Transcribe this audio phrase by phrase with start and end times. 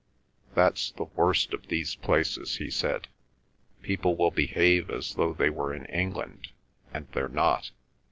[0.55, 3.07] "That's the worst of these places," he said.
[3.83, 6.47] "People will behave as though they were in England,
[6.91, 7.69] and they're not.